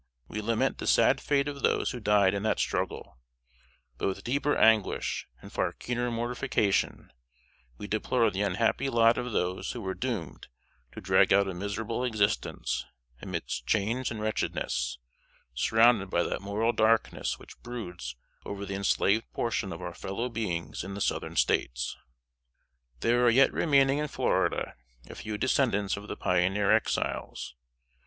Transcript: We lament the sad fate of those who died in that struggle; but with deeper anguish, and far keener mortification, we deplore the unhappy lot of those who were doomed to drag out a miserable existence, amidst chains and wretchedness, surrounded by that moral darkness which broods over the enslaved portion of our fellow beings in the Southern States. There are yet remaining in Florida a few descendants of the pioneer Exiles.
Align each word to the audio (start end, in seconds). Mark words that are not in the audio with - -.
We 0.27 0.41
lament 0.41 0.79
the 0.79 0.87
sad 0.87 1.21
fate 1.21 1.47
of 1.47 1.61
those 1.61 1.91
who 1.91 1.99
died 1.99 2.33
in 2.33 2.41
that 2.41 2.57
struggle; 2.57 3.19
but 3.99 4.07
with 4.07 4.23
deeper 4.23 4.57
anguish, 4.57 5.27
and 5.43 5.53
far 5.53 5.73
keener 5.73 6.09
mortification, 6.09 7.11
we 7.77 7.85
deplore 7.85 8.31
the 8.31 8.41
unhappy 8.41 8.89
lot 8.89 9.19
of 9.19 9.31
those 9.31 9.73
who 9.73 9.81
were 9.81 9.93
doomed 9.93 10.47
to 10.93 11.01
drag 11.01 11.31
out 11.31 11.47
a 11.47 11.53
miserable 11.53 12.03
existence, 12.03 12.83
amidst 13.21 13.67
chains 13.67 14.09
and 14.09 14.21
wretchedness, 14.21 14.97
surrounded 15.53 16.09
by 16.09 16.23
that 16.23 16.41
moral 16.41 16.73
darkness 16.73 17.37
which 17.37 17.61
broods 17.61 18.15
over 18.43 18.65
the 18.65 18.73
enslaved 18.73 19.31
portion 19.33 19.71
of 19.71 19.83
our 19.83 19.93
fellow 19.93 20.29
beings 20.29 20.83
in 20.83 20.95
the 20.95 20.99
Southern 21.01 21.35
States. 21.35 21.95
There 23.01 23.23
are 23.23 23.29
yet 23.29 23.53
remaining 23.53 23.99
in 23.99 24.07
Florida 24.07 24.73
a 25.07 25.13
few 25.13 25.37
descendants 25.37 25.95
of 25.95 26.07
the 26.07 26.17
pioneer 26.17 26.71
Exiles. 26.75 27.53